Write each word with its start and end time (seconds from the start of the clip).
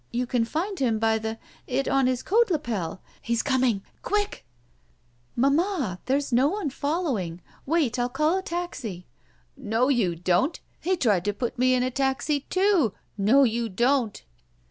You 0.11 0.25
can 0.25 0.45
find 0.45 0.79
him 0.79 0.97
by 0.97 1.19
the— 1.19 1.37
it 1.77 1.87
on 1.87 2.07
his 2.07 2.23
coat 2.23 2.49
lapel. 2.49 3.03
He's 3.21 3.43
coming! 3.43 3.83
Quick 4.01 4.47
—""Mamma, 5.35 5.99
there's 6.07 6.33
no 6.33 6.47
one 6.47 6.71
following. 6.71 7.39
Wait, 7.67 7.99
I'll 7.99 8.09
call 8.09 8.35
a 8.35 8.41
taxi!" 8.41 9.05
"No, 9.55 9.89
you 9.89 10.15
don't! 10.15 10.59
He 10.79 10.97
tried 10.97 11.23
to 11.25 11.33
put 11.33 11.59
me 11.59 11.75
m 11.75 11.83
a 11.83 11.91
taxi, 11.91 12.39
too. 12.49 12.95
No, 13.15 13.43
you 13.43 13.69
don't 13.69 14.23